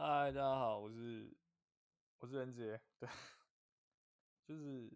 [0.00, 1.36] 嗨，大家好，我是
[2.18, 3.08] 我是仁杰，对，
[4.46, 4.88] 就是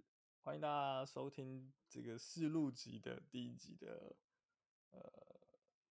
[0.42, 4.14] 欢迎大家收听这个四录集的第一集的
[4.92, 5.00] 呃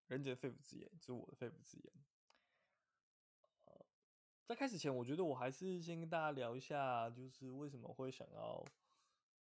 [0.08, 1.94] 仁杰肺腑之言，就是我的肺腑之言。
[4.46, 8.66] 在开始前，我觉得我还是先跟大家聊一下，就是为什么会想要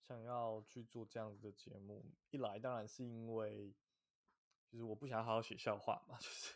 [0.02, 2.04] 想要去做这样子的节目。
[2.32, 3.74] 一来当然是因为，
[4.68, 6.54] 就是我不想好好写笑话嘛， 就是。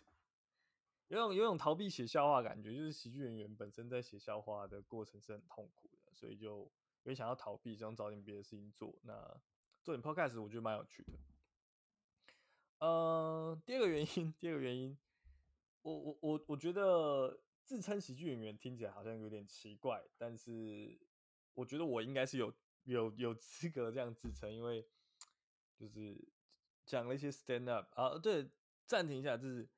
[1.10, 6.70] 有种有种逃避写笑话感觉，就是喜剧演员本身在写笑话的过程是很痛苦的，所以就
[7.04, 8.93] 有想要逃避，想找点别的事情做。
[9.04, 9.14] 那
[9.82, 11.14] 做点 podcast 我觉得蛮有趣的。
[12.79, 14.98] 呃，第二个原因， 第二个原因，
[15.82, 21.00] 我我我我觉得自称喜剧演员听起来好像有点奇怪，但是
[21.54, 22.54] 我觉得我应该是有
[22.84, 24.86] 有有资格这样自称，因为
[25.74, 26.28] 就是
[26.86, 28.50] 讲了一些 stand up 啊，对，
[28.86, 29.70] 暂停一下，就是。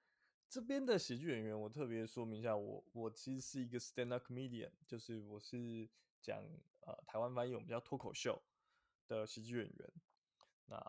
[0.49, 5.87] 这边的喜剧演员，我特别说明一下，我我其实是一个 stand up comedian，就是我是
[6.21, 6.43] 讲
[6.81, 8.41] 呃台湾翻译我们叫脱口秀
[9.07, 9.93] 的喜剧演员。
[10.65, 10.79] 那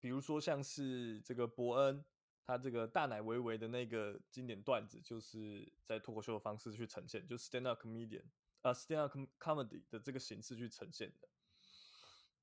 [0.00, 2.04] 比如说像是这个伯恩，
[2.42, 8.24] 他这个大奶维维的那个经典段子，就是在脱口秀的方式去呈现，就 stand up comedian
[8.62, 11.28] 啊、stand up comedy 的这个形式去呈现的。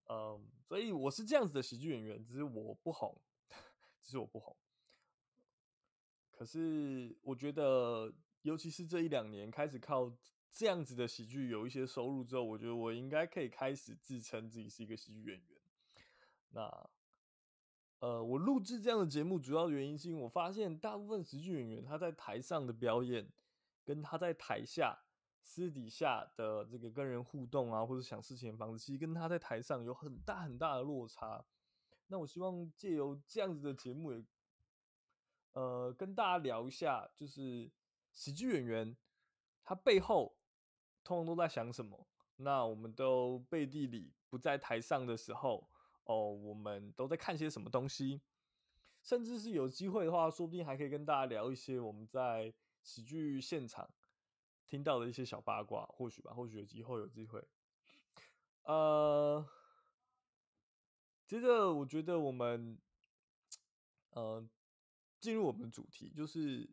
[0.08, 3.22] 嗯，所以我是这样子的喜剧演员，只是我不红，
[4.02, 4.56] 只是我不红。
[6.38, 10.11] 可是我觉得，尤其是这一两年开始靠
[10.52, 15.58] 这样子的喜剧有一些收入之后，我觉得我应该可以开始自称自己是一个喜剧演员。
[16.50, 16.89] 那，
[18.00, 23.31] 呃，我录制这样的节目主要原因是因为我发现大部分喜剧演员他在台上的表演，
[23.86, 25.00] 跟他在台下
[25.41, 31.45] 私底下的这个跟人互动啊，或者想事情的方式，其实跟他在台上有很大很大的落差。
[32.08, 34.22] 那我希望借由这样子的节目也。
[35.56, 37.72] 呃，跟大家聊一下，就是
[38.11, 38.95] 喜剧演员
[39.64, 40.36] 他背后
[41.02, 42.06] 通常都在想什么？
[42.36, 45.69] 那我们都背地里不在台上的时候，
[46.03, 48.22] 哦，我们都在看些什么东西？
[49.02, 52.53] 甚至是有机会的话，说不定还可以跟大家聊一些我们在
[52.84, 53.90] 喜剧现场
[54.68, 57.41] 听到的一些小八卦，或许吧，或许有机会，有机会。
[58.63, 59.47] 呃，
[61.25, 62.78] 接着我觉得我们，
[64.09, 64.46] 呃。
[65.25, 66.69] 进入我们的主题，就是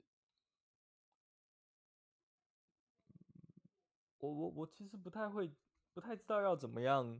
[4.18, 5.50] 我我我其实不太会，
[5.94, 7.18] 不太知道要怎么样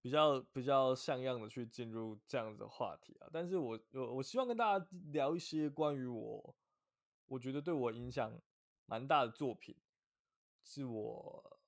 [0.00, 3.28] 比较比较像样的去进入这样子的话题啊。
[3.30, 6.56] 但是我我我希望跟大家聊一些关于我
[7.26, 8.40] 我觉得对我影响
[8.86, 9.76] 蛮大的作品，
[10.64, 11.60] 是我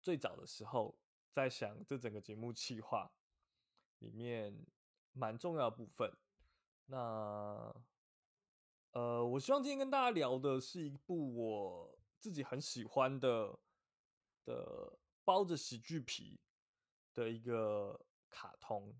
[0.00, 0.98] 最早的时候
[1.30, 3.12] 在想这整个节目企划
[3.98, 4.64] 里面
[5.12, 6.10] 蛮重要部分。
[6.86, 7.74] 那，
[8.92, 13.58] 呃，我希望今天跟大家聊的是一部我自己很喜欢的
[14.44, 16.38] 的包着喜剧皮
[17.14, 18.94] 的一个卡通。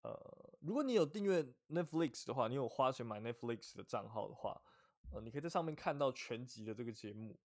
[0.00, 4.60] 呃，如果你有订阅 Netflix 的话，你有花钱买 Netflix 的账号的话，
[5.12, 7.38] 呃，你可以在上面看到全集的这个节目。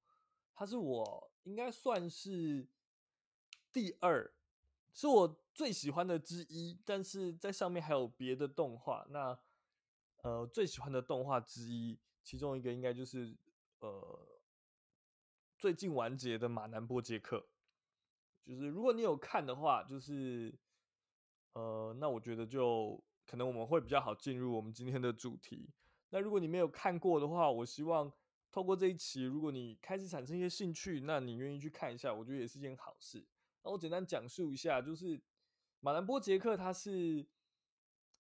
[0.53, 2.67] 它是我应该算是
[3.73, 4.31] 第二。
[4.95, 9.05] 是我最喜欢的之一，但是在上面还有别的动画。
[9.09, 9.37] 那
[10.23, 13.35] 呃，最喜欢的动画之一，其中一个应该就是
[13.79, 14.41] 呃
[15.59, 17.37] 最近完结的《马南波杰克》。
[18.47, 20.57] 就是如果你有看的话，就是
[21.51, 25.69] 呃，那我觉得就可能我们会比较好进入我们今天的主题。
[26.11, 28.09] 那如果你没有看过的话，我希望
[28.49, 33.25] 透过这一期，如果你开始产生一些兴趣，那你愿意去看一下，我觉得也是件好事。
[33.65, 35.19] 那我简单讲述一下，就是
[35.79, 37.25] 马兰波杰克，它是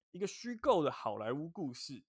[0.09, 2.03] 一个虚构的好莱坞故事，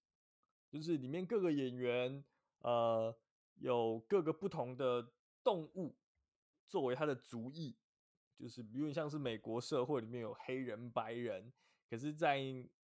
[0.71, 2.25] 就是里面各个演员，
[2.61, 3.15] 呃，
[3.57, 5.95] 有各个不同的动物
[6.65, 7.77] 作为他的族裔，
[8.39, 11.53] 就是比如像是美国社会里面有黑人、白人，
[11.91, 12.41] 可是，在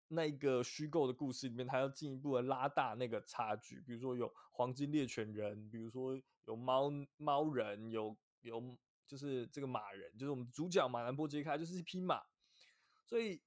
[0.07, 8.75] 那个虚构的故事里面，他要进一步的拉大那个差距，比如说有黄金猎犬人，比如说有猫猫人，有有。
[9.09, 12.21] 就是这个马人，就是我们主角马兰波揭开，就是一匹马。
[13.03, 13.41] 所以，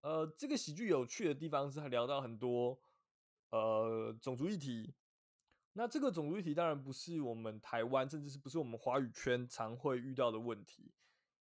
[0.00, 2.82] 呃，这个喜剧有趣的地方是，他聊到很多
[3.50, 4.92] 呃种族议题。
[5.74, 10.92] 那这个种族议题当然不是我们台湾，甚至是不是我们华语圈常会遇到的问题。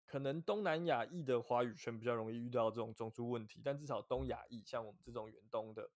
[0.06, 5.90] 可能东南亚裔的华语圈比较容易遇到这种种族问题，但至少东亚裔，像我们这种远东的，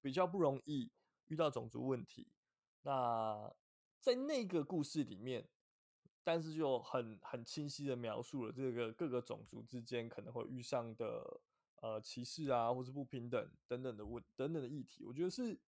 [0.00, 0.90] 比较不容易
[1.26, 2.32] 遇到种族问题。
[2.80, 3.54] 那
[4.00, 5.46] 在那个故事里面。
[6.24, 11.40] 但是就很很清晰的描述了这个各个种族之间可能会遇上的
[11.82, 15.60] 呃歧视啊，或是不平等等等的问等等的议题，我觉得是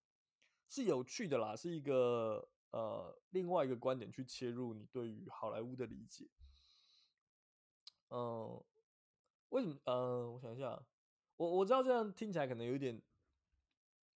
[0.67, 6.27] 是有趣的啦，是一个呃另外一个观点去切入你对于好莱坞的理解。
[8.09, 8.65] 嗯、
[9.51, 9.75] 为什么？
[9.85, 10.81] 嗯、呃，我想一下，
[11.37, 13.03] 我我知道这样听起来可能有一点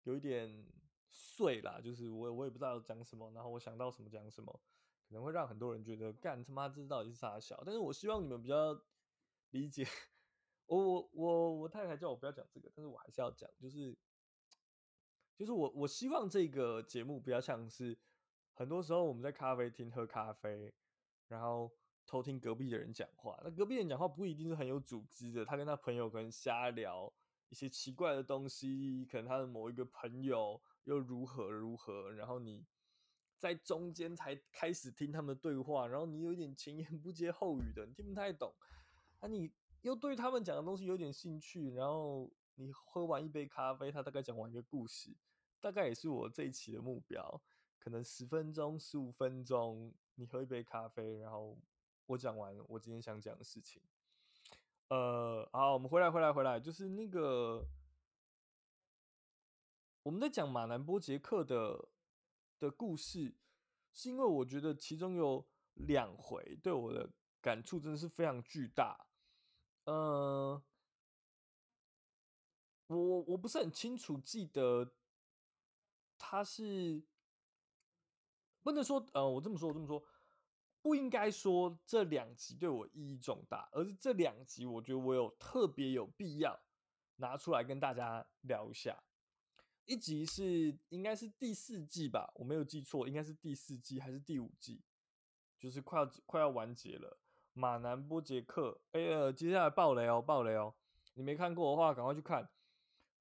[0.03, 0.65] 有一点
[1.09, 4.62] 碎啦，就是我我也不知道要讲什么，然后我想到什么讲什么，
[5.09, 7.61] 可能会让很多人觉得干他妈这到底是啥小？
[7.65, 8.79] 但是我希望你们比较
[9.50, 9.85] 理解。
[10.67, 13.97] 我我我我太太叫我不要讲这个，但是我还是要讲，就是
[15.35, 17.97] 就是我我希望这个节目不要像是
[18.53, 20.73] 很多时候我们在咖啡厅喝咖啡，
[21.27, 21.69] 然后。
[22.06, 25.45] 偷听隔壁的人讲话，那隔壁人讲话不一定是很有组织的。
[25.45, 27.13] 他跟他朋友可能瞎聊
[27.50, 32.65] 一些奇怪的东西，可能他的某一个朋友又如何如何，然后你
[33.39, 38.53] 在中间才开始听他们的对话，然后你有点前言不接后语的，你听不太懂。
[39.19, 39.51] 那你
[39.81, 45.15] 又对他们讲的东西有点兴趣，然后你喝完一杯咖啡，他大概讲完一个故事，
[45.59, 47.41] 大概也是我这一期的目标，
[47.80, 51.57] 可能十分钟、十五分钟，你喝一杯咖啡，然后。
[52.09, 53.80] 我讲完我今天想讲的事情，
[54.88, 57.63] 呃，好，我们回来，回来，回来，就是那个
[60.01, 61.88] 我们在讲马南波杰克的
[62.59, 63.35] 的故事，
[63.94, 67.09] 是因为我觉得其中有两回对我的
[67.41, 69.07] 感触真的是非常巨大。
[69.85, 70.61] 呃，
[72.88, 74.94] 我我不是很清楚记得
[76.17, 77.01] 他是
[78.61, 80.03] 不能说，呃，我这么说，我这么说。
[80.81, 86.57] 不应该说这两集对我意义重大，而是这两集我觉得我有特别有必要
[87.17, 89.03] 拿出来跟大家聊一下。
[89.86, 94.81] 一集是应该是第四季吧，我没有记错，应该是第四季还是第五季，
[95.58, 97.18] 就是快要快要完结了。
[97.54, 100.76] 马南波杰克，哎呀，接下来爆雷哦，爆雷哦！
[101.16, 102.50] 你没看过的话，赶快去看。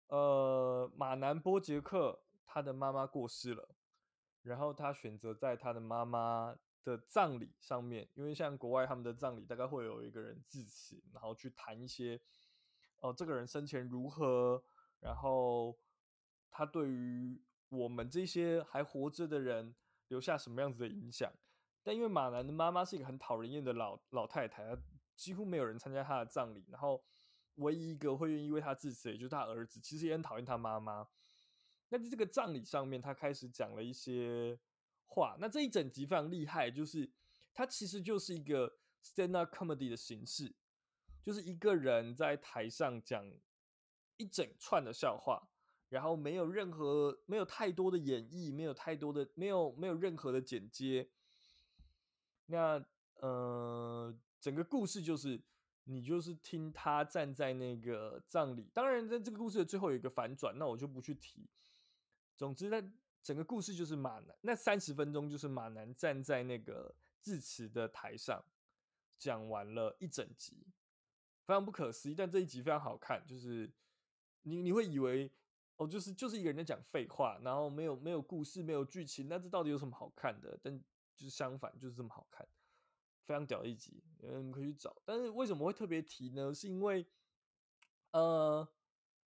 [0.09, 3.75] 呃，马南波杰克他的妈妈过世了，
[4.43, 6.57] 然后他选择在他的妈妈。
[6.85, 12.19] 的葬礼上面，因为像国外他们的葬礼大概会有一个人致辞，然后去谈一些，
[13.01, 14.63] 哦、呃，这个人生前如何，
[15.01, 15.77] 然后
[16.51, 19.75] 他对于我们这些还活着的人
[20.09, 21.33] 留下什么样子的影响。
[21.83, 24.77] 但因为马兰的妈妈是一个很讨人厌的老老太太，
[25.17, 27.03] 几乎没有人参加她的葬礼，然后
[27.57, 31.07] 唯一一个会愿意为他致辞，也就是他儿子，其实也很讨厌他妈妈。
[31.89, 34.59] 那在这个葬礼上面，他开始讲了一些。
[35.11, 37.11] 话，那这一整集非常厉害，就是
[37.55, 38.71] 它其实就是一个
[39.03, 40.55] stand up comedy 的形式，
[41.23, 43.25] 就是一个人在台上讲
[44.19, 45.49] 一整串的笑话，
[45.89, 51.09] 然后没有任何没有太多的演绎，没有太多的没有没有任何的剪接。
[52.47, 52.85] 那
[53.17, 55.41] 呃，整个故事就是
[55.85, 61.49] 你就是听他站在那个葬礼，当然在这个故事的最后有一个反转，那我就不去提。
[62.37, 62.85] 总之在。
[63.21, 68.43] 整个故事就是马南，那三十分钟就是马南站在那个致辞的台上，
[69.19, 70.57] 讲完了一整集，
[71.45, 72.15] 非常不可思议。
[72.15, 73.71] 但这一集非常好看，就是
[74.43, 75.31] 你你会以为
[75.79, 80.57] 哦，就是就是一个人在讲废话，然后没有没有故事，没有剧情，那这到底有什么好看的？
[80.63, 80.79] 但
[81.17, 82.47] 就是相反，就是这么好看，
[83.25, 84.95] 非常屌的一集，嗯，可以去找。
[85.05, 86.55] 但是为什么会特别提呢？
[86.55, 87.07] 是因为
[88.11, 88.69] 呃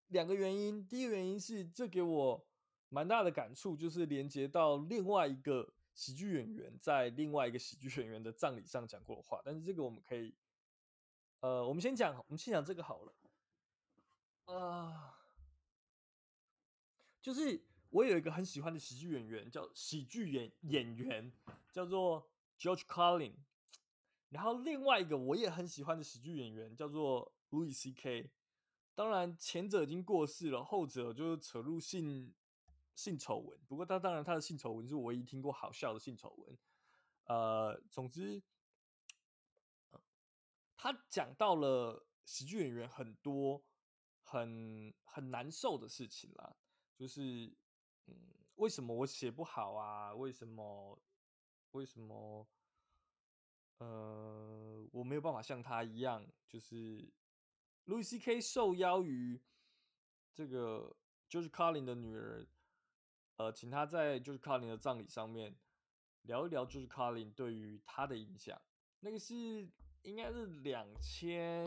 [0.09, 2.45] 两个原因，第一个原因是这给我。
[2.93, 10.35] 蛮大的感触，就是连接到另外一个喜剧演员在另外一个喜剧演员的葬礼上讲过的话，但是这个我们可以，
[11.39, 13.13] 呃，我们先讲，我们先讲这个好了。
[14.43, 15.10] 啊、
[17.21, 21.31] 就是我有一个很喜欢的喜剧演员，叫喜剧演演员
[21.71, 23.35] 叫做 George Carlin，
[24.29, 28.31] 然后另外一个我也很喜欢的喜剧演员叫做 Louis C.K。
[28.95, 32.33] 当然前者已经过世了，后者就是扯入性。
[32.93, 36.57] 性丑闻，不过他当然他的性丑闻是我唯一听过好笑的性丑闻。
[37.23, 38.43] 呃，总之，
[40.75, 43.63] 他讲到了喜剧演员很多
[44.21, 46.53] 很很难受的事情啦，
[47.01, 47.51] 就是
[48.05, 48.15] 嗯，
[48.57, 50.13] 为什么我写不好啊？
[50.13, 51.01] 为什么
[51.71, 52.47] 为什么
[53.79, 56.23] 呃我没有办法像他一样？
[56.47, 57.11] 就是
[57.87, 58.39] Louis C.K.
[58.39, 59.41] 受邀于
[60.31, 60.95] 这个
[61.27, 62.45] George Carlin 的女儿。
[63.37, 65.57] 呃，请他在就是 Carlin 的葬礼上面
[66.21, 68.61] 聊一聊，就是 Carlin 对于他的影响。
[68.99, 69.67] 那个是
[70.03, 71.65] 应该是两千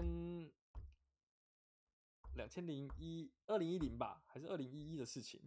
[2.35, 5.41] 两千零一二零一零吧，还是二零一一的事情？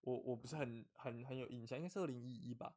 [0.00, 2.76] 我我不是很很很有印象，应该是二零一一吧。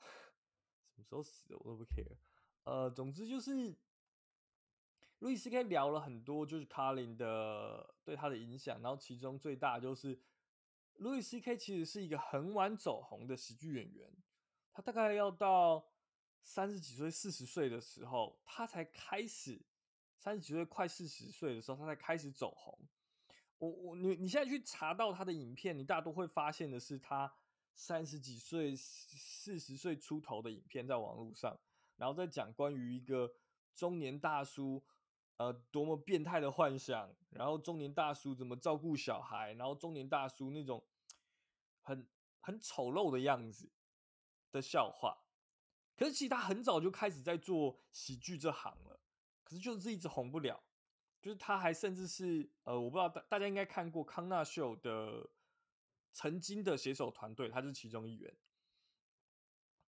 [0.94, 2.16] 什么时候死的我都不 care。
[2.64, 3.74] 呃，总之就是
[5.20, 10.20] 路易斯 K 聊了很多，就是卡林的对他的影响，然后其中最大就是。
[10.96, 14.12] 路易斯 K 其实是一个很晚走红的喜剧演员，
[14.70, 15.88] 他大概要到
[16.42, 19.62] 三十几岁、四十岁的时候，他才开始
[20.20, 22.78] 三十几岁快四十岁的时候，他才开始走红。
[23.56, 27.32] 我我你你现在去查到他的影片，你大多会发现的是他
[27.74, 31.58] 三十几岁、四十岁出头的影片在网络上，
[31.96, 33.32] 然后再讲关于一个
[33.74, 34.82] 中年大叔，
[35.38, 40.84] 呃，多么变态的幻想，然后中年大叔怎么照顾小孩，然后中年大叔那种
[41.80, 42.06] 很
[42.40, 43.70] 很丑陋的样子
[44.52, 45.16] 的笑话。
[45.96, 48.89] 可是其实他很早就开始在做喜剧这行了，
[49.50, 50.62] 可是就是一直红不了。
[51.20, 55.28] 就是他还甚至是呃，我不知道大大家应该看过康纳秀的
[56.12, 58.34] 曾经的写手团队，他是其中一员。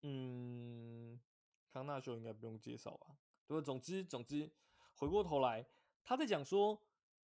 [0.02, 1.22] 嗯，
[1.70, 3.16] 康纳秀应该不用介绍吧？
[3.46, 4.52] 对，总之总之，
[4.96, 5.66] 回过头来，
[6.04, 6.82] 他在讲说，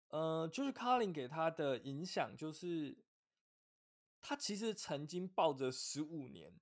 [0.08, 2.98] 呃，就是卡琳给他的影响，就是
[4.20, 6.52] 他其实曾经抱着十五年，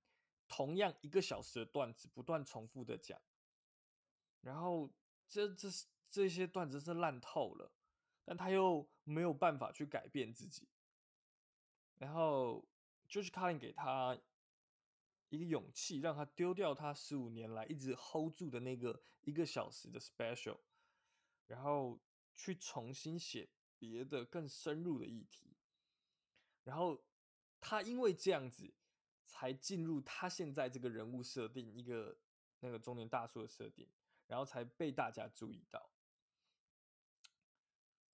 [0.47, 3.19] 同样一个小时的段子，不断重复的讲，
[4.39, 4.89] 然后
[5.33, 5.69] 这这。
[6.13, 7.71] 这些段子是烂透了，
[8.23, 10.67] 但他又没有办法去改变自己，
[11.97, 12.63] 然后
[13.07, 14.15] 就是 Carlin 给他
[15.29, 20.59] 一个勇气，让他丢掉他十五年来一直 hold 住的那个一个小时的 special，
[21.47, 21.99] 然后
[22.35, 23.49] 去重新写
[23.79, 25.57] 别的更深入的议题，
[26.63, 27.03] 然后
[27.59, 28.71] 他因为这样子
[29.25, 32.15] 才进入他现在这个人物设定，一个
[32.59, 33.89] 那个中年大叔的设定，
[34.33, 35.91] 然后才被大家注意到。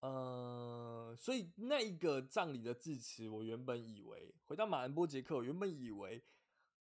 [0.02, 6.22] 呃，所以那一个葬礼的致辞，我原本以为回到马恩波杰克，我原本以为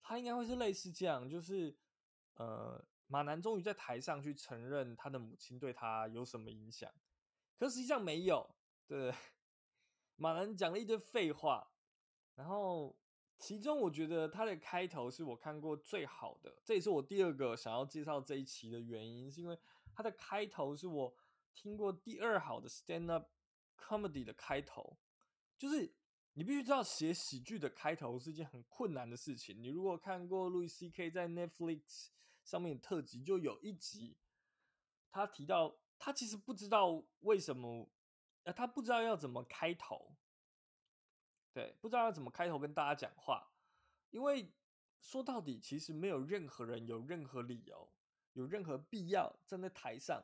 [0.03, 1.79] 他应该会是类似这样，就是
[2.35, 6.93] 呃，马南终于在台上去承认他的母亲对他有什么影响，
[7.61, 8.57] 可实际上没有。
[8.89, 9.15] 对，
[10.17, 11.71] 马南讲了一堆废话，
[12.35, 12.99] 然后
[13.39, 19.59] 其中我觉得它的开头是我看过最好的，这也是我第二个想要介绍这一期的原因，是因为
[19.95, 21.15] 它的开头是我。
[21.55, 23.31] 听过第二好的 stand up
[23.77, 24.97] comedy 的开头，
[25.57, 25.93] 就是
[26.35, 29.61] 你必须知道写喜剧的开头是一件很困难的事情。
[29.61, 31.11] 你如果看过 Louis C.K.
[31.11, 32.11] 在 Netflix
[32.45, 34.17] 上面的特辑，就有一集
[35.11, 37.91] 他提到，他其实不知道为什么，
[38.45, 40.15] 呃，他不知道要怎么开头，
[41.53, 43.51] 对，不知道要怎么开头跟大家讲话，
[44.11, 44.53] 因为
[45.01, 47.93] 说到底，其实没有任何人有任何理由，
[48.33, 50.23] 有任何必要站在台上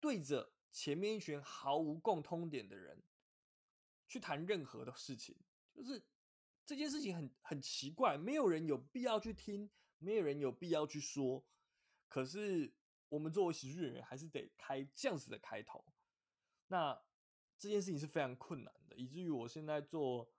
[0.00, 0.52] 对着。
[0.72, 3.02] 前面一群毫无共通点的人
[4.06, 5.34] 去谈任何的事情，
[5.72, 6.04] 就是
[6.66, 11.42] 这件事情很很奇怪，没有人有必要去听，没有人有必要去说。
[12.08, 12.70] 可是
[13.08, 15.82] 我们作为喜剧演员，还是得开这样子的开头。
[16.66, 17.00] 那
[17.56, 20.30] 这件事情是非常困难的，以至于我现在做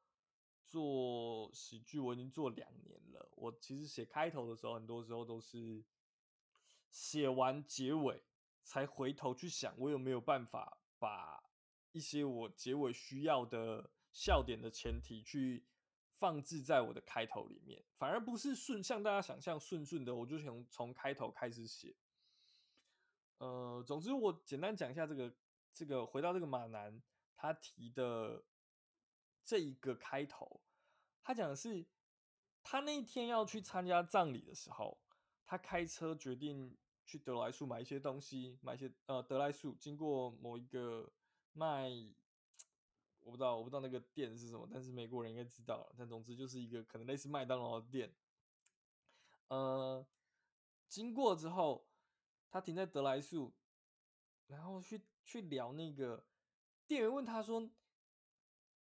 [0.67, 3.29] 做喜剧，我已经做两年了。
[3.35, 5.83] 我其实写开头的时候，很多时候都是
[6.89, 8.23] 写完结尾。
[8.69, 11.41] 才回头去想，我有没有办法把
[11.93, 15.65] 一些我结尾需要的笑点的前提去
[16.11, 21.95] 放置在我的开头里面，反而不是顺像大家想象顺顺的，我就从从开头开始写。
[23.37, 25.33] 呃，总之我简单讲一下这个
[25.71, 27.01] 这个回到这个马南
[27.37, 28.43] 他提的
[29.47, 30.59] 这一个开头，
[31.23, 31.85] 他讲的是
[32.61, 34.99] 他那一天要去参加葬礼的时候，
[35.45, 36.77] 他开车决定。
[37.09, 41.09] 去得来速买一些东西，买一些呃得来速经过某一个
[41.53, 41.89] 卖，
[43.21, 45.89] 我不知道我不知道那个店是什么，但是美国人应该知道。
[45.97, 48.13] 但总之就是一个可能类似麦当劳的店。
[49.47, 50.05] 呃，
[50.89, 51.87] 经过之后，
[52.49, 53.53] 他停在得来速，
[54.47, 56.25] 然后去去聊那个
[56.85, 57.71] 店员问他说：“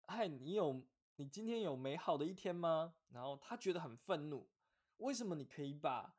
[0.07, 0.83] 嗨，你有
[1.17, 4.49] 你今天有美好的一天吗？”然后他觉得很愤怒，
[4.99, 6.17] 为什么你可以把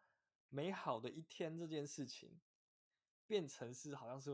[0.50, 2.40] 美好的一天这件事情，
[3.26, 4.32] 变成是好像是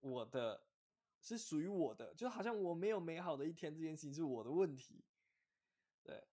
[0.00, 0.66] 我的，
[1.20, 5.04] 是属于我的，就好像我没有美好的一天这件事情是我的问题，
[6.02, 6.26] 对。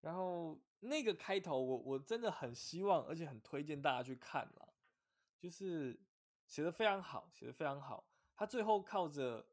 [0.00, 4.74] 然后那个开头我，我真的很希望，而且很推荐大家去看了，
[5.38, 6.00] 就是
[6.46, 8.08] 写的非常好，写的非常好。
[8.34, 9.48] 他最后靠着，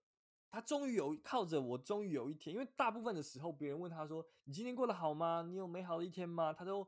[0.55, 5.45] 他终于有靠着我，终于有一天，因为大部分的时候，别人问他说：“你今天过得好吗？
[5.47, 6.87] 你有美好的一天吗？”他都。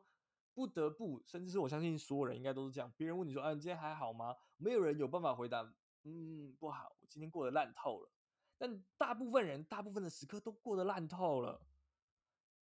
[0.53, 2.91] 不得不，甚至是我相信所有人应该都是这样。
[2.97, 5.61] 别人问你说：“啊，你今天还好吗？”没有人有办法回答
[6.01, 8.09] ：“嗯，不好，我今天过得烂透了。”
[8.57, 11.61] 但大部分人，大部分的时刻都过得烂透了。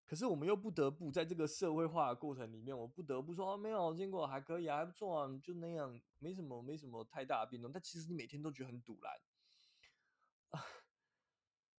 [0.04, 9.18] 可是我们又不得不在这个社会化的过程里面，我不得不说：“哦，没有，我今天过还可以啊，还不错啊，就那样，没什么，没什么太大的变动。”但其实你每天都觉得很堵烂。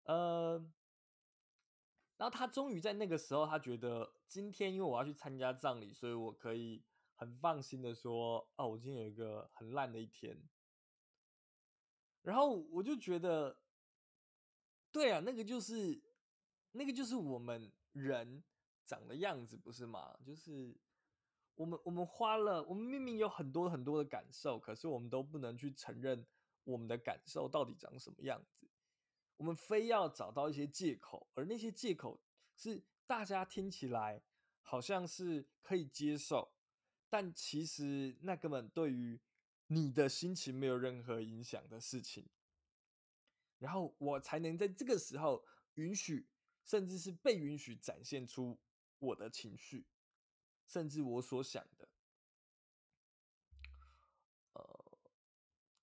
[0.10, 0.58] 呃，
[2.18, 10.36] 然后他终于在那个时候，他觉得今天因为我要去参加葬礼，所以我可以很放心的说，哦，我今天有一个很烂的一天。
[12.24, 13.56] 然后我就觉得，
[14.92, 16.02] 对啊，那个就是
[16.72, 18.44] 那个就是我们人
[18.88, 20.18] 长的样子，不是吗？
[20.26, 20.76] 就是
[21.54, 26.26] 我们我们花了，我们明明有很多很多的感受，可是我们都不能去承认
[26.64, 28.68] 我们的感受到底长什么样子。
[29.40, 32.22] 我们非要找到一些借口，而那些借口
[32.58, 34.22] 是大家听起来
[34.62, 36.52] 好像是可以接受，
[37.10, 39.18] 但其实那根本对于
[39.68, 42.28] 你的心情没有任何影响的事情。
[43.60, 46.28] 然后我才能在这个时候允许，
[46.66, 48.60] 甚至是被允许展现出
[49.00, 49.86] 我的情绪，
[50.68, 51.89] 甚至我所想的。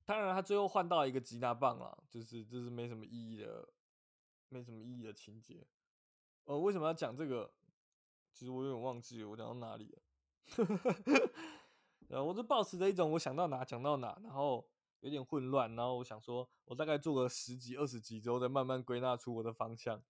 [0.06, 3.68] 当然，他最后换到一个吉拿棒了，就是这是没什么意义的，
[4.48, 5.66] 没什么意义的情节。
[6.44, 7.52] 呃，为什么要讲这个？
[8.32, 10.02] 其实我有点忘记，我讲到哪里了？
[12.08, 14.70] 呃， 我是抱持着一种我想到哪讲到哪，然后
[15.00, 20.00] 有点混乱，然后我想说，我大概做个十几、二十集之后，再慢慢归纳出我的方向。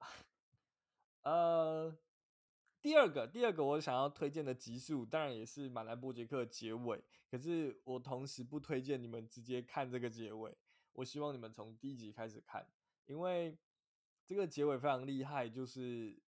[1.24, 1.94] 呃。
[2.84, 7.02] 第二个，第二个我想要推荐的集数，当然也是马南波杰克结尾。
[7.30, 10.54] 可是我同时不推荐你们直接看这个结尾，
[10.92, 12.68] 我希望你们从第一集开始看，
[13.06, 13.56] 因为
[14.26, 16.22] 这个结尾非常厉害，就是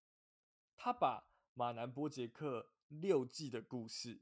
[0.75, 4.19] 他把马南波杰克六季的故事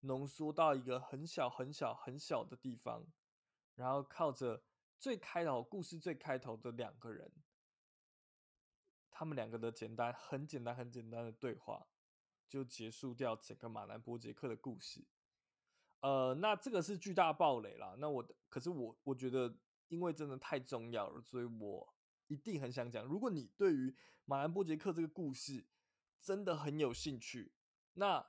[0.00, 3.06] 浓缩到一个很小很小很小的地方，
[3.74, 4.62] 然后靠着
[4.98, 7.32] 最开头故事最开头的两个人。
[9.16, 11.86] 他们两个的简单、很简单、很简单的对话，
[12.48, 15.06] 就结束掉整个马南波杰克的故事。
[16.00, 17.94] 呃，那这个是巨大暴雷啦。
[17.98, 19.56] 那我，可是我，我觉得，
[19.86, 21.94] 因为真的太重要了，所以我
[22.26, 23.06] 一定很想讲。
[23.06, 23.94] 如果你对于
[24.24, 25.64] 马兰波杰克这个故事
[26.20, 27.52] 真的很有兴趣，
[27.92, 28.26] 那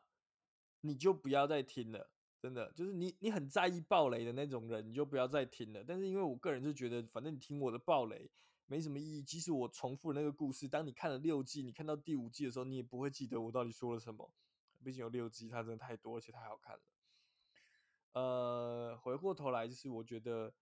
[0.81, 2.11] 你就不要再听了。
[2.39, 5.83] 真的，就是你，你很在意暴雷的那种人，你就不要再听了。
[5.83, 8.29] 但是，因为我个人就觉得，反正你听我的暴雷。
[8.67, 9.23] 没什么意义。
[9.23, 14.31] 即使我重复那个故事，当你看了六季，你看到第五季的时候，你也不会记得我到底说了什么。
[14.83, 16.81] 毕竟有六季，它真的太多，而且太好看了。
[18.13, 20.53] 呃，回过头来，就是我觉得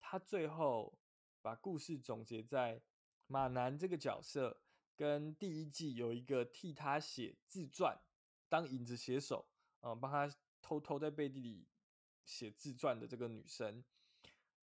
[0.00, 0.98] 他最后
[1.42, 2.80] 把故事总结在
[3.26, 4.60] 马南这个角色
[4.96, 8.00] 跟第一季有一个替他写自传，
[8.48, 9.46] 当影子写手，
[9.80, 11.66] 嗯、帮他偷偷在背地里
[12.24, 13.84] 写自传的这个女生。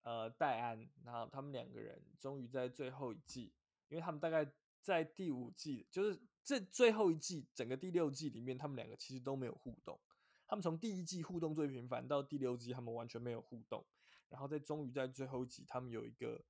[0.04, 3.52] 呃，戴安，然后他们两个人终于在最后一季，
[3.88, 4.44] 因为他们大概
[4.80, 10.00] 在第五季，就是这最后一季，整个第六季里面，他们两个其实都没有互动。
[10.44, 13.86] 他们从第一季互动最频繁，到第六季他们完全没有互动。
[14.28, 16.44] 然后在终于在最后一集，他们有一个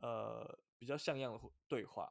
[0.00, 2.10] 呃比较像样的对话。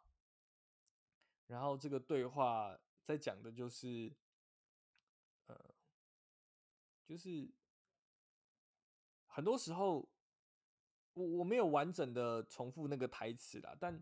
[1.47, 4.13] 然后这个对话在讲的就是，
[5.47, 5.73] 呃，
[7.03, 7.49] 就是
[9.25, 10.07] 很多时候。
[11.13, 14.01] 我我没有完整的重复那个台词啦，但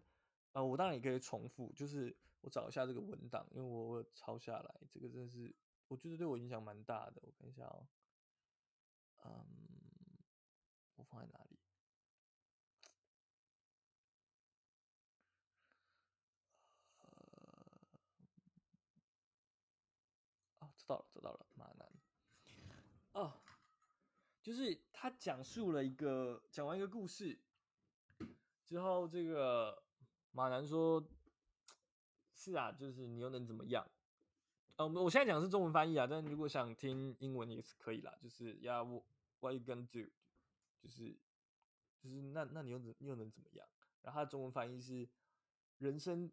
[0.52, 5.54] 呃，我当然也可以重复，就是我找一下这个文档，因为我我抄下来，这个真是
[5.88, 7.22] 我觉得对我影响蛮大的。
[7.24, 7.88] 我看一下哦，
[9.26, 9.34] 嗯，
[10.96, 11.60] 我放在哪里？
[17.02, 17.10] 呃，
[20.60, 21.92] 啊，知道了，知道了，马南，
[23.14, 23.34] 哦。
[24.50, 27.38] 就是他讲述了一个讲完一个故事
[28.66, 29.84] 之后，这个
[30.32, 31.08] 马南说
[32.34, 33.88] ：“是啊，就是你又能怎么样？”
[34.78, 38.12] 呃，我我现在讲的是中文翻译啊，但如果想听英文也是可以啦。
[38.20, 40.10] 就是 Yeah，what you gonna do？
[40.82, 41.16] 就是
[42.00, 43.68] 就是那那你又怎你又能怎么样？
[44.02, 45.08] 然后他的中文翻译是：
[45.78, 46.32] 人生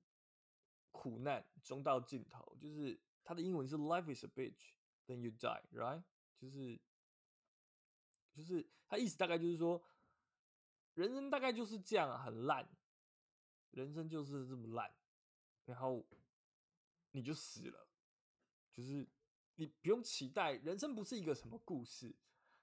[0.91, 2.57] 苦难终到尽头。
[2.59, 6.03] 就是他的英文是 Life is a bitch，then you die，right？
[6.39, 6.81] 就是。
[8.37, 9.83] 就是他意思大概就是说，
[10.93, 12.69] 人生大概就是这样，很烂，
[13.71, 14.95] 人生就是这么烂，
[15.65, 16.07] 然后
[17.13, 17.89] 你就死了，
[18.71, 19.09] 就是
[19.55, 22.15] 你不用期待，人生不是一个什么故事，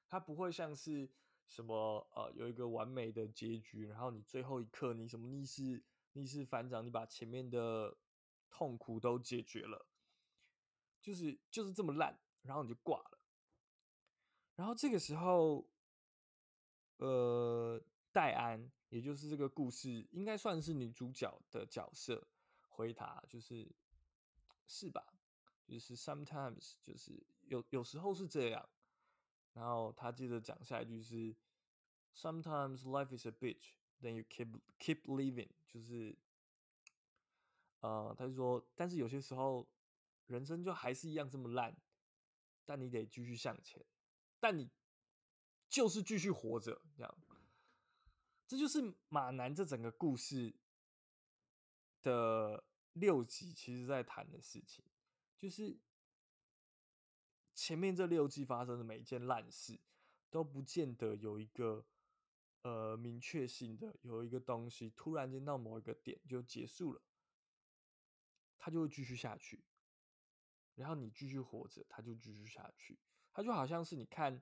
[0.08, 1.10] 它不会像是
[1.48, 7.98] 什么呃有一个完美的结局，然后你最后一刻你什么逆势逆势反掌，你把前面的
[8.52, 9.88] 痛苦都解决了，
[11.02, 13.13] 就是就是这么烂，然后你就挂了。
[14.56, 15.68] 然后这个时候，
[16.98, 22.28] 呃，戴安，也就是这个故事应该算是女主角的角色，
[22.70, 23.68] 回答就是
[24.68, 25.04] 是吧？
[25.68, 28.70] 就是 sometimes 就是有有时候是这样。
[29.54, 31.36] 然后他接着讲下一句是
[32.16, 36.18] sometimes life is a bitch, then you keep keep living，就是
[37.82, 39.68] 呃，他就说，但是有些时候
[40.26, 41.76] 人生就还是一样这么烂，
[42.66, 43.86] 但你得继续向前，
[44.44, 44.70] 但你
[45.70, 47.18] 就是继续活着，这样，
[48.46, 50.54] 这就是马南这整个故事
[52.02, 54.84] 的六集，其实在谈的事情，
[55.38, 55.80] 就是
[57.56, 59.80] 前面这六季发生的每一件烂事，
[60.30, 61.86] 都不见得有一个
[62.64, 67.02] 呃明确性的有一个东西，突然间到某一个点就结束了，
[68.58, 69.64] 它就会继续下去，
[70.76, 73.00] 然后你继续活着，它就继续下去，
[73.34, 74.42] 它就好像是你看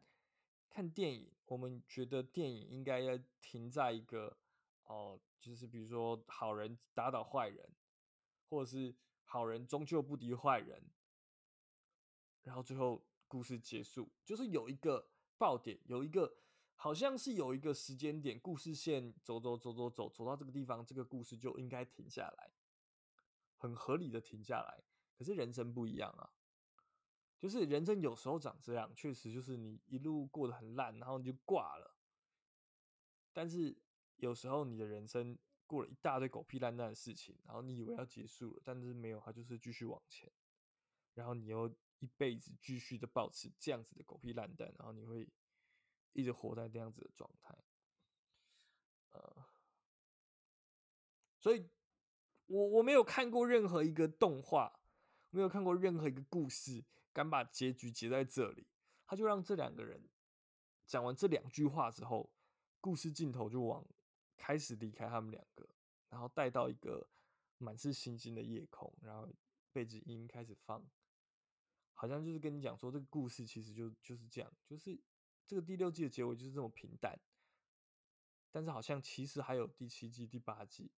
[0.70, 4.38] 看电影，我们觉得电影应该要停在一个
[4.84, 7.70] 哦、就是比如说好人打倒坏人，
[8.50, 10.84] 或者是好人终究不敌坏人，
[12.44, 15.08] 然后最后故事结束，就是有一个。
[15.42, 16.32] 爆点有一个，
[16.76, 22.52] 好像是有一个时间点，故事线走走走走走走到这个地方，这个故事就应该停下来，
[23.58, 24.84] 很合理的停下来。
[25.18, 26.30] 可是人生不一样啊，
[27.42, 31.98] 就是人生有时候长这样，确实就是你一路过得很烂，然后你就挂了。
[33.34, 33.76] 但是
[34.18, 40.32] 有时候你的人生过了一大堆狗屁烂蛋的事情，然后你以为要结束了，但是没有，它就是继续往前，
[41.16, 41.76] 然后你又。
[42.02, 45.30] 一辈子继续的保持这样子的狗屁烂蛋，然后你会
[46.14, 47.56] 一直活在这样子的状态，
[49.12, 49.46] 呃，
[51.38, 51.70] 所以
[52.48, 54.80] 我我没有看过任何一个动画，
[55.30, 58.68] 没有看过任何一个故事，敢把结局结在这里。
[59.06, 60.02] 他就让这两个人
[60.86, 62.32] 讲完这两句话之后，
[62.80, 63.86] 故事镜头就往
[64.38, 65.68] 开始离开他们两个，
[66.10, 67.10] 然后带到一个
[67.58, 69.30] 满是星星的夜空，然后
[69.72, 70.86] 背景音开始放。
[71.94, 75.00] 好像就是跟你讲说，这个故事其实就就是这样，就是
[75.46, 77.20] 这个第六季的结尾就是这么平淡。
[78.50, 80.92] 但是好像其实还有第七季、第八季，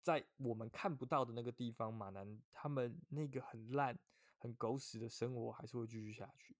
[0.00, 3.98] 在我们看不到的那个地方，马男他们那个很烂、
[4.44, 6.54] 很狗屎的生活还是会继续下去。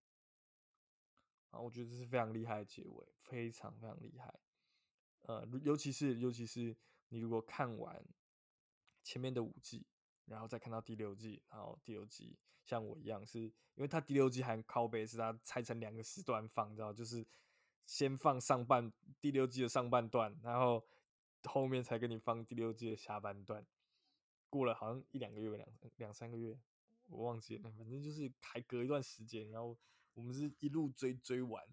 [1.51, 4.33] 啊，我觉得这是非常厉害的结尾，非常非常厉害。
[5.21, 6.75] 呃，尤其是尤其是
[7.09, 8.03] 你如果看完
[9.03, 9.85] 前面的五季。
[10.27, 17.23] 然后再看到第六季，然后第六季像我一样，是因为它第六季还靠背，是它拆成两个时段放，你知道，就是
[17.85, 20.83] 先放上半第六季的上半段，然后
[21.43, 23.63] 后面才给你放第六季的下半段。
[24.49, 26.59] 过了好像一两个月，两两三个月，
[27.07, 29.49] 我忘记了，反正就是还隔一段时间。
[29.51, 29.77] 然后
[30.13, 31.65] 我们是一路追追完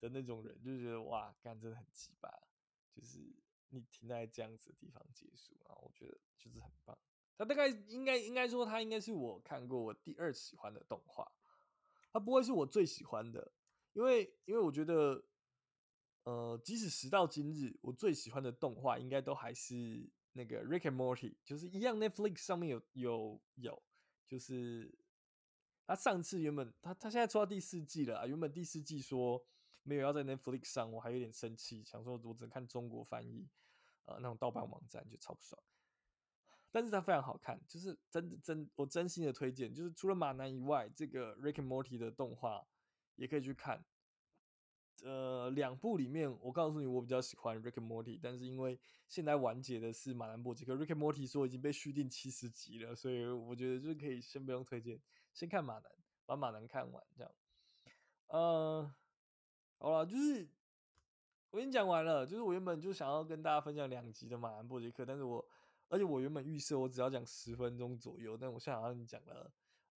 [0.00, 2.28] 的那种人，就觉得哇，干真的很鸡巴，
[2.94, 3.18] 就是
[3.68, 6.96] 你停在这样子的地方结束，然后我觉得就是很棒。
[7.38, 11.30] 他大概应该应该说，他应该是我看过我第二喜欢的动画，
[12.10, 13.52] 他不会是我最喜欢的，
[13.92, 15.22] 因为因为我觉得，
[16.24, 23.82] 呃，即使时到今日，我最喜欢的动画应该都还是那个 Rick and Morty，就是一样 Netflix 上面有有有，
[24.26, 24.92] 就是
[25.86, 29.44] 他上次原本他他现在出到第四季了啊，原本第四季说
[29.82, 33.48] 没有要在 Netflix 上，我还有点生气，想说我只能看中国翻译，
[34.04, 35.62] 呃，那种盗版网站就超不爽。
[36.72, 42.66] 但是它非常好看，就是真的真我真心的推荐，就是除了马男以外，这个 Rick and Morty 的动画
[43.14, 43.82] 也可以去看。
[45.02, 48.78] 呃，两部里面，我告诉你，我比较喜欢 Rick and Morty，但是因为
[49.08, 55.00] 现在完结的是马兰波杰克，Rick and Morty 说已经被续订七十集了，所以我觉得就是可以先不用推荐，
[55.32, 55.92] 先看马兰，
[56.24, 57.32] 把马兰看完这样。
[58.28, 58.94] 呃，
[59.78, 60.48] 好了，就是
[61.50, 65.46] 我已经讲完了，就是我原本就想要跟大家分享两集的马兰波杰克，但是我。
[65.88, 69.48] 而且我原本预设我只要讲十分钟左右，但我现在好像讲了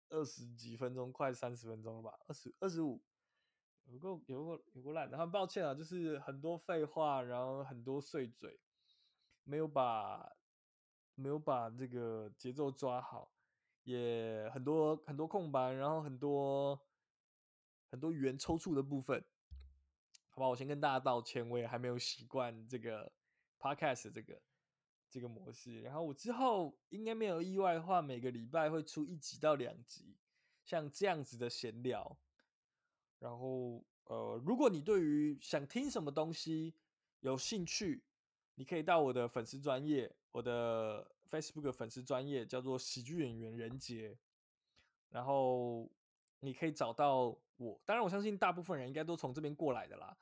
[0.09, 2.19] 二十几分钟，快三十分钟了吧？
[2.27, 3.01] 二十二十五，
[3.91, 5.10] 有个有个有个烂。
[5.10, 8.60] 然后抱歉啊，就是很多废话，然后很多碎嘴，
[9.43, 10.32] 没有把
[11.15, 13.32] 没有把这个节奏抓好，
[13.84, 16.80] 也很多很多空白，然后很多
[17.89, 19.23] 很多语言抽搐的部分。
[20.30, 23.12] 好吧，我先跟大家道歉，我也还没有习惯这个
[23.60, 24.41] podcast 这个。
[25.12, 30.15] 这个模式，然后我之后应该没有意外的话，每个礼拜会出一集到两集，
[30.63, 32.15] 像这样子的闲聊。
[33.19, 36.73] 然后，呃，如果你对于想听什么东西
[37.19, 38.01] 有兴趣，
[38.55, 44.17] 你可以到我的粉丝专业，我的 Facebook 粉丝专业叫做喜剧演员人杰，
[45.10, 45.89] 然后
[46.39, 47.79] 你可以找到我。
[47.86, 50.17] 当然，我相信大部分人应该都从这边过来的啦，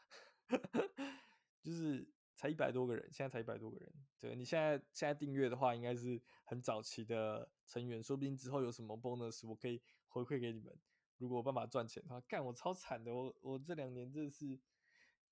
[1.63, 2.07] 就是。
[2.39, 3.91] 才一百多个人，现在才一百多个人。
[4.19, 10.71] 对，你现在现在订阅的话，应该是很早期的成员，说不定之后有什么 bonus，我可以回馈给你们。
[11.17, 14.60] 如果我办法赚钱的话，干我超惨的，我我这两年真的是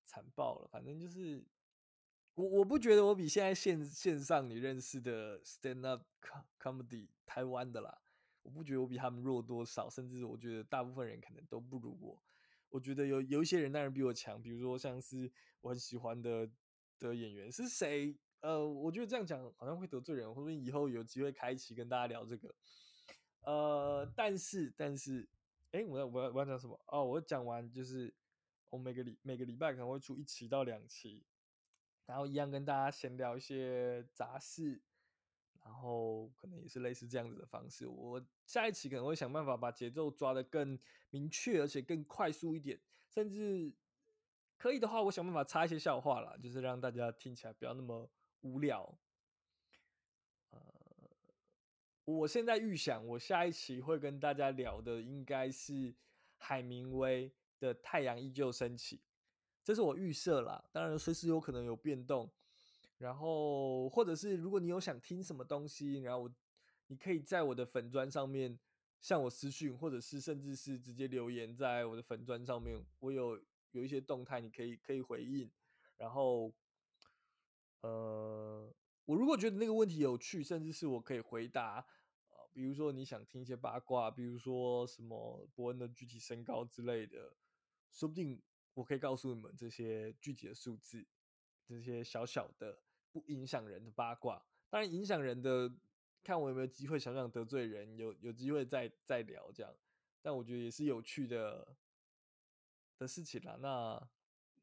[0.04, 0.68] 惨爆了。
[0.68, 1.44] 反正就是
[2.34, 6.02] 我我不觉得我比现在线线上你认识的 stand up
[6.60, 7.98] comedy 台湾的啦，
[8.42, 12.22] 我不觉得我比他们弱多少，甚至我觉得大部分人可能都不如我。
[12.68, 16.50] 我觉得有有一些人当然比我强，比如说像是我很喜欢的
[16.98, 18.18] 的演员是谁？
[18.40, 22.54] 呃，我觉得这样讲好像会得罪人，或者以后有机会开启跟大家聊这个。
[23.40, 25.28] 呃，但是但是，
[25.76, 26.80] 哎，我要我要我要讲什么？
[26.86, 28.14] 哦，我讲完就是
[28.70, 31.26] 我每个礼每个礼拜可能会出一期到两期。
[32.06, 34.80] 然后一样跟大家闲聊一些杂事，
[35.64, 37.84] 然后可能也是类似这样子的方式。
[37.88, 40.78] 我下一期可能会想办法把节奏抓得更
[41.10, 43.74] 明确，而且更快速一点，甚至
[44.56, 48.08] 可以的话，我想办法插一些笑话啦，就是让大家听起来不要那么
[48.42, 48.96] 无聊。
[50.50, 50.60] 呃，
[52.06, 55.92] 我现在预想，我下一期会跟大家聊的应该是
[56.36, 58.96] 海明威的《太阳依旧升起》。
[59.64, 62.30] 这是我预设啦，当然随时有可能有变动。
[62.98, 66.30] 然后，或者是如果你有想听什么东西，然后
[66.86, 68.56] 你可以在我的粉砖上面
[69.00, 73.36] 向我私讯，或者是甚至是直接留言在我的粉砖上面，我有
[73.72, 75.50] 有一些动态，你可以可以回应。
[75.96, 76.52] 然后，
[77.80, 78.72] 呃，
[79.06, 81.86] 我如果觉得那个问题有趣，甚至是我可以回答，
[82.28, 87.34] 呃，比如说你想听一些八卦，比如说什么伯恩的具体身高之类的，
[87.90, 88.42] 说不定。
[88.74, 91.06] 我可以告诉你们这些具体的数字，
[91.66, 92.78] 这些小小的
[93.10, 94.44] 不影响人的八卦。
[94.68, 95.72] 当然，影响人的，
[96.22, 99.74] 看我有没有机会想想得罪人，有有机会再再聊这样。
[100.20, 101.74] 但我觉得也是有趣的
[102.98, 103.56] 的事情啦。
[103.62, 104.10] 那，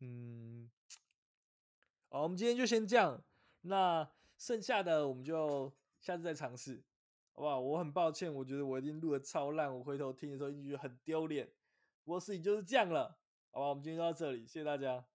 [0.02, 0.70] 嗯，
[2.10, 3.20] 好，我们今天就先这样。
[3.62, 4.08] 那
[4.44, 6.84] 剩下的我们就下次再尝试，
[7.32, 7.62] 好不好？
[7.62, 11.50] 我很抱歉，我觉得我已经录的超烂，我回头听的时候一定觉得很丢脸。
[12.04, 13.18] 不过事情就是这样了。
[13.52, 15.06] 好吧，我们今天就到这里，谢谢大家。